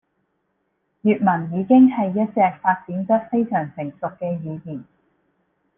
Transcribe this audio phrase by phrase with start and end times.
[1.03, 4.83] 粵文已經係一隻發展得非常成熟嘅語言